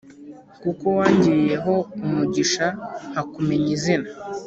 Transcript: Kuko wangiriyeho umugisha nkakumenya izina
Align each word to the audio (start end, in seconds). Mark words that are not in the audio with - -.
Kuko 0.61 0.85
wangiriyeho 0.97 1.73
umugisha 2.03 2.65
nkakumenya 3.09 3.69
izina 3.77 4.09